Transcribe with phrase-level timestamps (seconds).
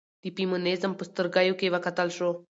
[0.23, 2.29] د فيمنيزم په سترګيو کې وکتل شو